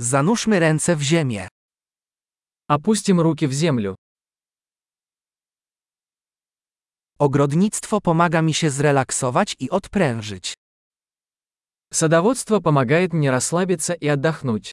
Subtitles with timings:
[0.00, 1.48] Zanurzmy ręce w ziemię.
[2.68, 3.94] Опустим руки в землю.
[7.18, 10.54] Ogrodnictwo pomaga mi się zrelaksować i odprężyć.
[11.92, 14.72] Садоводство помогает мне расслабиться и отдохнуть.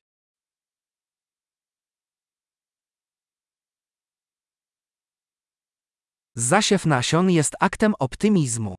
[6.36, 8.76] Zasiew nasion jest aktem optymizmu.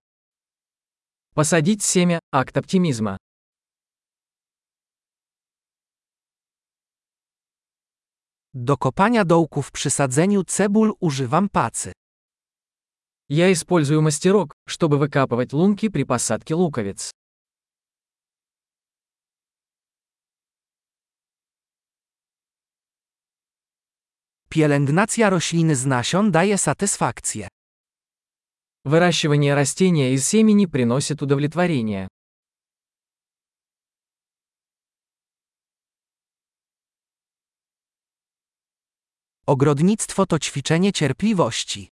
[1.35, 3.17] Посадить семя – акт оптимизма.
[8.56, 11.92] Do kopania dołków przy sadzeniu cebul używam pacy.
[13.30, 17.12] Я использую мастерок, чтобы выкапывать лунки при посадке луковиц.
[24.50, 27.48] Pielęgnacja rośliny z nasion daje satysfakcję.
[28.86, 32.08] Выращивание растения из семени приносит удовлетворение.
[39.46, 41.90] Ogrodnictwo to ćwiczenie cierpliwości.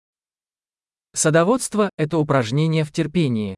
[1.16, 3.56] Садоводство – это упражнение в терпении.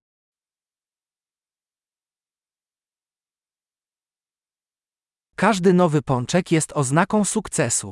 [5.35, 7.91] Każdy nowy pączek jest oznaką sukcesu.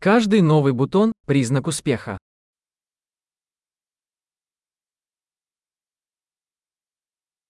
[0.00, 2.18] Каждый новый бутон – признак успеха.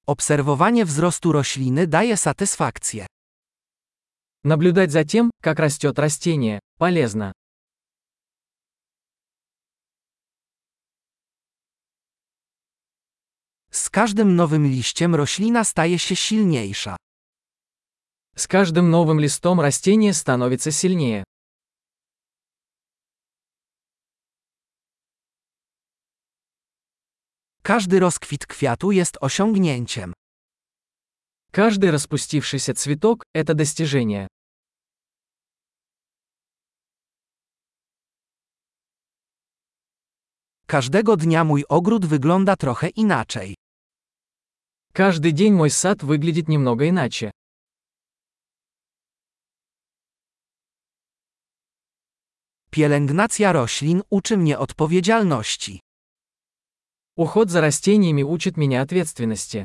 [0.07, 3.07] Obserwowanie wzrostu rośliny daje satysfakcję.
[4.45, 7.32] Наблюдать за тем, как растет растение, полезно.
[13.72, 16.98] Z każdym nowym liściem roślina staje się silniejsza.
[18.36, 21.24] С каждым новым листом растение становится сильнее.
[27.64, 30.14] Każdy rozkwit kwiatu jest osiągnięciem.
[31.52, 34.28] Каждый распустившийся цветок– это достижение.
[40.71, 43.55] Każdego dnia mój ogród wygląda trochę inaczej.
[44.93, 47.31] Каждый день мой сад выглядит немного иначе.
[52.71, 55.81] Pielęgnacja roślin uczy mnie odpowiedzialności.
[57.17, 59.65] Уход за растениями учит меня ответственности.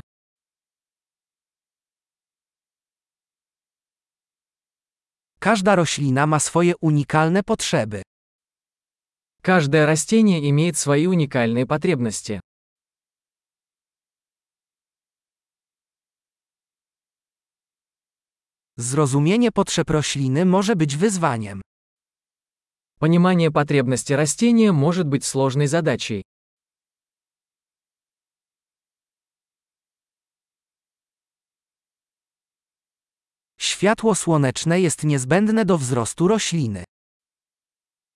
[5.38, 8.02] Każda roślina ma swoje unikalne potrzeby.
[9.42, 12.40] Каждое растение имеет свои уникальные потребности.
[18.76, 21.60] Zrozumienie potrzeb rośliny może być wyzwaniem.
[22.98, 26.22] Понимание потребности растения может быть сложной задачей.
[33.58, 36.84] Światło słoneczne jest niezbędne do wzrostu rośliny.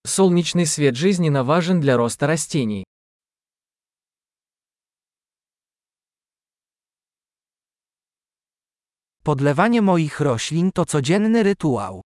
[0.03, 2.83] Солнечный свет жизненно важен для роста растений.
[9.23, 12.01] Podlewanie moich roślin to codzienny rytuał.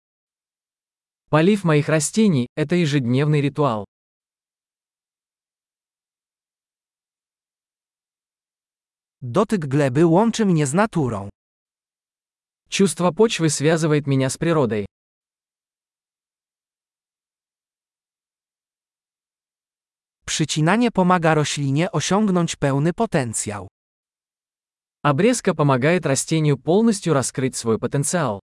[1.29, 3.85] Полив моих растений– это ежедневный ритуал.
[9.22, 11.29] Dotyk gleby łączy mnie z naturą.
[12.69, 14.91] Чувство почвы связывает меня с природой.
[20.41, 23.69] Przycinanie pomaga roślinie osiągnąć pełny potencjał.
[25.03, 28.41] Обрезка помогает растению полностью раскрыть свой потенциал.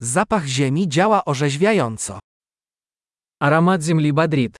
[0.00, 2.18] Zapach ziemi działa orzeźwiająco.
[3.40, 4.56] Аромат земли бодрит.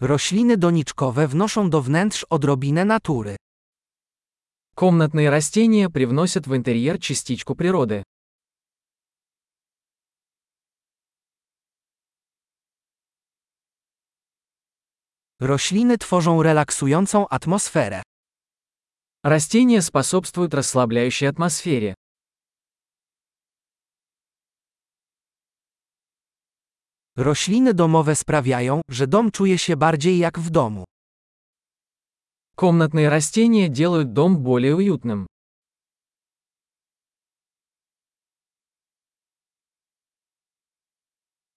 [0.00, 3.36] Rośliny doniczkowe wnoszą do wnętrz odrobinę natury.
[4.76, 8.02] Комнатные растения привносят в интерьер частичку природы.
[15.40, 18.02] Rośliny tworzą relaksującą atmosferę.
[19.24, 21.94] Растения способствуют расслабляющей атмосфере.
[27.16, 30.84] Rośliny domowe sprawiają, że dom czuje się bardziej jak w domu.
[32.59, 35.27] Комнатные растения делают дом более уютным.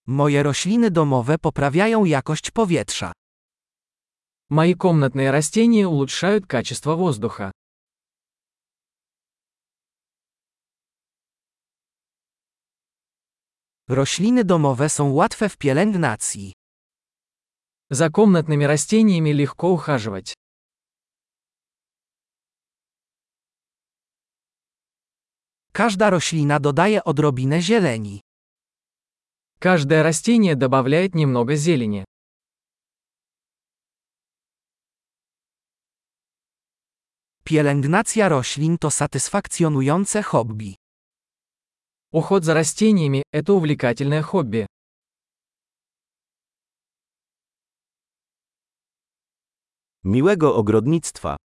[0.07, 3.13] Moje rośliny domowe poprawiają jakość powietrza.
[4.51, 7.51] Мои комнатные растения улучшают качество воздуха.
[13.89, 16.53] Rośliny domowe są łatwe w pielęgnacji.
[17.91, 20.40] За комнатными растениями легко ухаживать.
[25.80, 28.22] Każda roślina dodaje odrobinę zieleni.
[29.60, 32.04] Каждое растение добавляет немного зелени.
[37.44, 40.76] Pielęgnacja roślin to satysfakcjonujące hobby.
[42.12, 44.66] Уход за растениями – это увлекательное хобби.
[50.04, 51.38] Miłego ogrodnictwa.